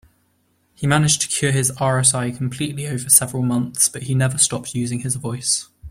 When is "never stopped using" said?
4.15-5.01